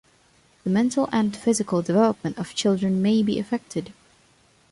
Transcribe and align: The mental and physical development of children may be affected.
The 0.63 0.71
mental 0.71 1.07
and 1.11 1.37
physical 1.37 1.83
development 1.83 2.39
of 2.39 2.55
children 2.55 3.03
may 3.03 3.21
be 3.21 3.37
affected. 3.37 3.93